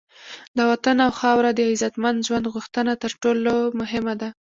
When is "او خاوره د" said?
1.05-1.59